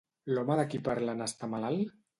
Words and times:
L'home 0.37 0.55
de 0.61 0.65
qui 0.71 0.81
parlen 0.89 1.23
està 1.29 1.53
malalt? 1.57 1.99